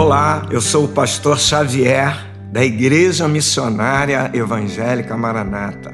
Olá, 0.00 0.48
eu 0.50 0.62
sou 0.62 0.86
o 0.86 0.88
pastor 0.88 1.38
Xavier 1.38 2.26
da 2.50 2.64
Igreja 2.64 3.28
Missionária 3.28 4.30
Evangélica 4.32 5.14
Maranata. 5.14 5.92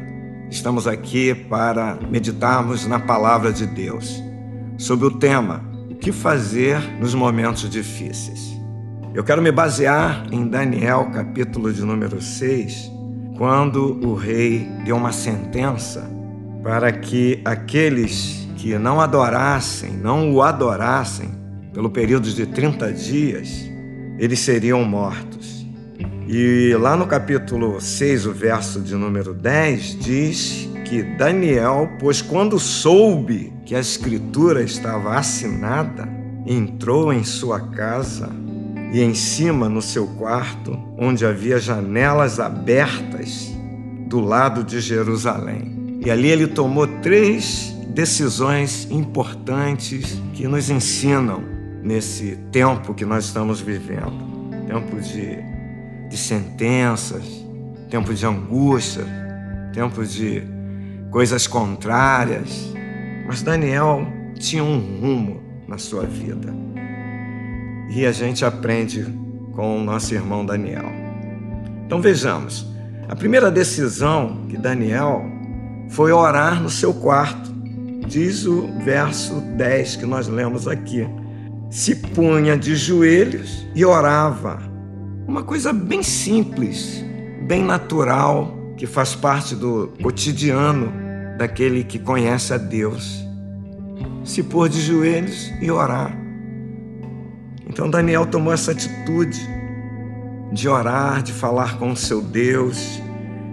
Estamos 0.49 0.87
aqui 0.87 1.35
para 1.35 1.99
meditarmos 2.09 2.87
na 2.87 3.01
palavra 3.01 3.53
de 3.53 3.67
Deus 3.67 4.23
sobre 4.79 5.07
o 5.07 5.19
tema 5.19 5.61
O 5.91 5.97
que 5.97 6.13
fazer 6.13 6.79
nos 7.01 7.17
momentos 7.17 7.69
difíceis. 7.69 8.57
Eu 9.13 9.25
quero 9.25 9.43
me 9.43 9.51
basear 9.51 10.25
em 10.31 10.47
Daniel, 10.47 11.11
capítulo 11.13 11.73
de 11.73 11.83
número 11.83 12.23
6, 12.23 12.89
quando 13.37 13.99
o 14.07 14.15
rei 14.15 14.71
deu 14.85 14.95
uma 14.95 15.11
sentença 15.11 16.09
para 16.63 16.93
que 16.93 17.43
aqueles 17.45 18.49
que 18.55 18.79
não 18.79 19.01
adorassem, 19.01 19.95
não 19.95 20.33
o 20.33 20.43
adorassem, 20.43 21.29
pelo 21.75 21.91
período 21.91 22.31
de 22.31 22.47
30 22.47 22.93
dias, 22.93 23.76
eles 24.19 24.41
seriam 24.41 24.85
mortos. 24.85 25.67
E 26.29 26.75
lá 26.81 26.97
no 26.97 27.07
capítulo 27.07 27.81
6, 27.81 28.27
o 28.27 28.33
verso 28.33 28.81
de 28.81 28.95
número 28.95 29.33
10, 29.33 29.99
diz 30.01 30.69
que 30.85 31.03
Daniel, 31.03 31.89
pois 32.01 32.21
quando 32.21 32.59
soube 32.59 33.53
que 33.65 33.75
a 33.75 33.81
escritura 33.81 34.63
estava 34.63 35.17
assinada, 35.17 36.09
entrou 36.47 37.13
em 37.13 37.25
sua 37.25 37.61
casa 37.61 38.29
e 38.93 39.01
em 39.01 39.15
cima 39.15 39.69
no 39.69 39.83
seu 39.83 40.07
quarto, 40.07 40.79
onde 40.99 41.27
havia 41.27 41.59
janelas 41.59 42.41
abertas 42.41 43.53
do 44.09 44.21
lado 44.21 44.65
de 44.65 44.81
Jerusalém. 44.81 46.01
E 46.05 46.11
ali 46.11 46.29
ele 46.29 46.47
tomou 46.47 46.87
três 46.87 47.75
decisões 47.89 48.89
importantes 48.91 50.21
que 50.35 50.47
nos 50.47 50.71
ensinam 50.71 51.56
nesse 51.87 52.37
tempo 52.51 52.93
que 52.93 53.05
nós 53.05 53.27
estamos 53.27 53.61
vivendo 53.61 54.37
tempo 54.67 55.01
de, 55.01 55.39
de 56.09 56.17
sentenças, 56.17 57.25
tempo 57.89 58.13
de 58.13 58.27
angústia, 58.27 59.05
tempo 59.73 60.05
de 60.05 60.43
coisas 61.11 61.47
contrárias. 61.47 62.75
Mas 63.27 63.43
Daniel 63.43 64.05
tinha 64.35 64.65
um 64.65 64.79
rumo 65.01 65.41
na 65.69 65.79
sua 65.79 66.03
vida. 66.05 66.53
E 67.89 68.05
a 68.05 68.11
gente 68.11 68.45
aprende 68.45 69.07
com 69.53 69.79
o 69.79 69.85
nosso 69.85 70.13
irmão 70.13 70.45
Daniel. 70.45 70.91
Então 71.87 72.01
vejamos. 72.01 72.67
A 73.09 73.15
primeira 73.15 73.51
decisão 73.51 74.47
que 74.49 74.57
Daniel 74.57 75.25
foi 75.91 76.11
orar 76.11 76.61
no 76.61 76.69
seu 76.69 76.93
quarto. 76.93 77.55
Diz 78.09 78.45
o 78.47 78.67
verso 78.85 79.41
10 79.57 79.97
que 79.97 80.07
nós 80.07 80.27
lemos 80.27 80.67
aqui 80.67 81.07
se 81.71 81.95
punha 81.95 82.57
de 82.57 82.77
joelhos 82.77 83.67
e 83.75 83.85
orava. 83.85 84.59
Uma 85.27 85.43
coisa 85.43 85.73
bem 85.73 86.03
simples, 86.03 87.05
bem 87.43 87.63
natural, 87.63 88.57
que 88.77 88.87
faz 88.87 89.15
parte 89.15 89.55
do 89.55 89.93
cotidiano 90.03 90.93
daquele 91.39 91.83
que 91.83 91.99
conhece 91.99 92.53
a 92.53 92.59
Deus. 92.59 93.25
Se 94.25 94.43
pôr 94.43 94.69
de 94.69 94.81
joelhos 94.81 95.53
e 95.61 95.71
orar. 95.71 96.17
Então 97.69 97.91
Daniel 97.91 98.27
tomou 98.27 98.53
essa 98.53 98.73
atitude 98.73 99.41
de 100.53 100.69
orar, 100.69 101.23
de 101.23 101.33
falar 101.33 101.79
com 101.79 101.91
o 101.91 101.97
seu 101.97 102.23
Deus, 102.23 103.01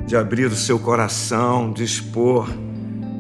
de 0.06 0.16
abrir 0.16 0.46
o 0.46 0.56
seu 0.56 0.78
coração, 0.80 1.72
de 1.72 1.84
expor 1.84 2.48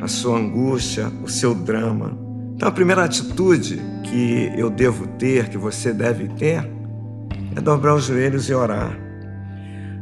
a 0.01 0.07
sua 0.07 0.37
angústia, 0.37 1.11
o 1.23 1.27
seu 1.29 1.55
drama. 1.55 2.22
Então 2.63 2.71
a 2.71 2.75
primeira 2.75 3.03
atitude 3.03 3.77
que 4.05 4.49
eu 4.55 4.69
devo 4.69 5.05
ter, 5.05 5.49
que 5.49 5.57
você 5.57 5.91
deve 5.91 6.29
ter, 6.29 6.65
é 7.53 7.59
dobrar 7.59 7.93
os 7.93 8.05
joelhos 8.05 8.47
e 8.47 8.53
orar. 8.53 8.97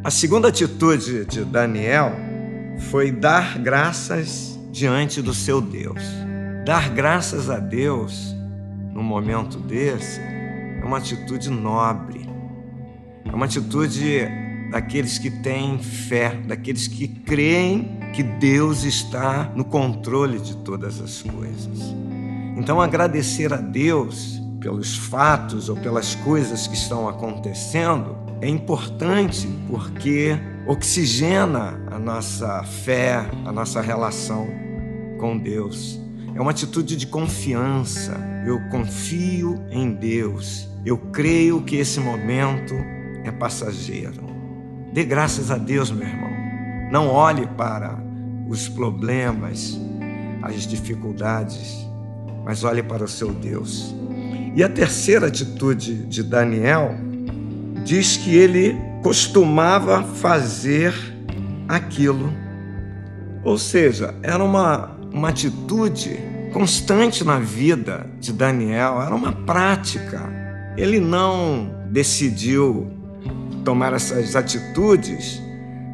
A 0.03 0.11
segunda 0.11 0.49
atitude 0.49 1.25
de 1.25 1.44
Daniel 1.44 2.16
foi 2.91 3.11
dar 3.11 3.57
graças 3.57 4.59
diante 4.72 5.23
do 5.23 5.33
seu 5.33 5.59
Deus. 5.59 6.03
Dar 6.63 6.91
graças 6.91 7.49
a 7.49 7.57
Deus 7.57 8.35
num 8.93 9.01
momento 9.01 9.57
desse 9.57 10.19
é 10.22 10.83
uma 10.85 10.97
atitude 10.97 11.49
nobre, 11.49 12.29
é 13.25 13.33
uma 13.33 13.45
atitude 13.45 14.28
daqueles 14.69 15.17
que 15.17 15.31
têm 15.31 15.79
fé, 15.79 16.35
daqueles 16.47 16.88
que 16.88 17.07
creem 17.07 17.97
que 18.13 18.22
Deus 18.22 18.83
está 18.83 19.51
no 19.55 19.66
controle 19.66 20.38
de 20.38 20.55
todas 20.57 21.01
as 21.01 21.23
coisas. 21.23 22.01
Então, 22.61 22.79
agradecer 22.79 23.51
a 23.51 23.57
Deus 23.57 24.39
pelos 24.59 24.95
fatos 24.95 25.67
ou 25.67 25.75
pelas 25.75 26.13
coisas 26.13 26.67
que 26.67 26.75
estão 26.75 27.09
acontecendo 27.09 28.16
é 28.39 28.47
importante 28.47 29.47
porque 29.67 30.38
oxigena 30.67 31.81
a 31.89 31.97
nossa 31.97 32.61
fé, 32.61 33.27
a 33.47 33.51
nossa 33.51 33.81
relação 33.81 34.47
com 35.19 35.39
Deus. 35.39 35.99
É 36.35 36.39
uma 36.39 36.51
atitude 36.51 36.95
de 36.95 37.07
confiança. 37.07 38.16
Eu 38.45 38.59
confio 38.69 39.59
em 39.72 39.91
Deus. 39.91 40.69
Eu 40.85 40.99
creio 40.99 41.63
que 41.63 41.78
esse 41.78 41.99
momento 41.99 42.75
é 43.23 43.31
passageiro. 43.31 44.23
Dê 44.93 45.03
graças 45.03 45.49
a 45.49 45.57
Deus, 45.57 45.89
meu 45.89 46.07
irmão. 46.07 46.29
Não 46.91 47.07
olhe 47.07 47.47
para 47.57 47.97
os 48.47 48.69
problemas, 48.69 49.81
as 50.43 50.67
dificuldades 50.67 51.89
mas 52.44 52.63
olhe 52.63 52.84
para 52.84 53.03
o 53.03 53.07
seu 53.07 53.31
Deus. 53.31 53.94
E 54.56 54.63
a 54.63 54.69
terceira 54.69 55.28
atitude 55.28 55.96
de 56.06 56.24
Daniel 56.24 56.96
diz 57.85 58.18
que 58.18 58.35
ele 58.35 58.78
costumava 59.02 60.03
fazer 60.03 60.94
aquilo. 61.68 62.31
Ou 63.44 63.57
seja, 63.57 64.13
era 64.22 64.44
uma, 64.44 64.97
uma 65.12 65.29
atitude 65.29 66.19
constante 66.52 67.24
na 67.24 67.40
vida 67.40 68.06
de 68.19 68.34
Daniel, 68.34 69.02
era 69.02 69.16
uma 69.16 69.31
prática. 69.31 70.22
Ele 70.78 71.00
não 71.00 71.73
decidiu 71.90 72.91
tomar 73.63 73.94
essas 73.94 74.35
atitudes 74.35 75.41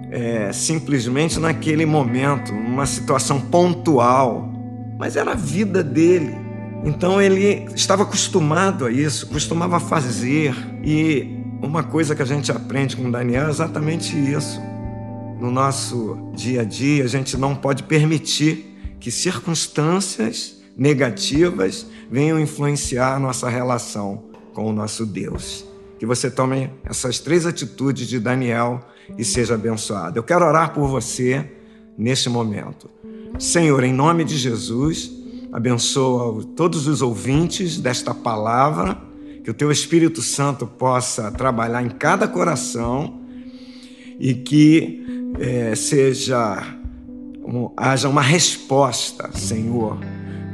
é, 0.09 0.51
simplesmente 0.51 1.39
naquele 1.39 1.85
momento, 1.85 2.53
numa 2.53 2.85
situação 2.85 3.39
pontual 3.39 4.56
mas 4.97 5.15
era 5.15 5.31
a 5.31 5.35
vida 5.35 5.83
dele. 5.83 6.35
Então 6.83 7.21
ele 7.21 7.65
estava 7.75 8.03
acostumado 8.03 8.85
a 8.85 8.91
isso, 8.91 9.27
costumava 9.27 9.79
fazer. 9.79 10.55
E 10.83 11.37
uma 11.61 11.83
coisa 11.83 12.15
que 12.15 12.21
a 12.21 12.25
gente 12.25 12.51
aprende 12.51 12.95
com 12.95 13.09
Daniel 13.09 13.47
é 13.47 13.49
exatamente 13.49 14.15
isso. 14.15 14.59
No 15.39 15.51
nosso 15.51 16.31
dia 16.33 16.61
a 16.61 16.63
dia, 16.63 17.03
a 17.03 17.07
gente 17.07 17.37
não 17.37 17.55
pode 17.55 17.83
permitir 17.83 18.75
que 18.99 19.11
circunstâncias 19.11 20.57
negativas 20.75 21.85
venham 22.09 22.39
influenciar 22.39 23.15
a 23.15 23.19
nossa 23.19 23.49
relação 23.49 24.23
com 24.53 24.65
o 24.65 24.73
nosso 24.73 25.05
Deus. 25.05 25.65
Que 25.99 26.05
você 26.05 26.29
tome 26.29 26.69
essas 26.85 27.19
três 27.19 27.45
atitudes 27.45 28.07
de 28.07 28.19
Daniel 28.19 28.81
e 29.17 29.23
seja 29.23 29.55
abençoado. 29.55 30.17
Eu 30.17 30.23
quero 30.23 30.45
orar 30.45 30.73
por 30.73 30.87
você 30.87 31.45
neste 31.97 32.29
momento. 32.29 32.89
Senhor, 33.39 33.83
em 33.83 33.93
nome 33.93 34.23
de 34.23 34.37
Jesus, 34.37 35.11
abençoa 35.51 36.43
todos 36.55 36.87
os 36.87 37.01
ouvintes 37.01 37.77
desta 37.77 38.13
palavra, 38.13 38.97
que 39.43 39.51
o 39.51 39.53
teu 39.53 39.71
Espírito 39.71 40.21
Santo 40.21 40.65
possa 40.65 41.31
trabalhar 41.31 41.83
em 41.83 41.89
cada 41.89 42.27
coração 42.27 43.21
e 44.19 44.33
que 44.33 45.05
é, 45.39 45.75
seja 45.75 46.77
um, 47.45 47.71
haja 47.77 48.09
uma 48.09 48.21
resposta, 48.21 49.29
Senhor, 49.33 49.97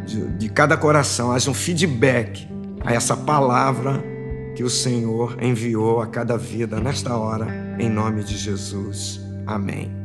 de, 0.06 0.28
de 0.38 0.50
cada 0.50 0.78
coração, 0.78 1.32
haja 1.32 1.50
um 1.50 1.54
feedback 1.54 2.48
a 2.82 2.94
essa 2.94 3.16
palavra 3.16 4.04
que 4.56 4.64
o 4.64 4.70
Senhor 4.70 5.38
enviou 5.42 6.02
a 6.02 6.08
cada 6.08 6.38
vida 6.38 6.80
nesta 6.80 7.18
hora, 7.18 7.48
em 7.80 7.90
nome 7.90 8.24
de 8.24 8.38
Jesus. 8.38 9.20
Amém. 9.48 10.03